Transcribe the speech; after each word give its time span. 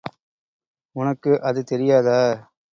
உனக்கு 0.95 1.31
அது 1.41 1.63
தெரியாதா? 1.63 2.19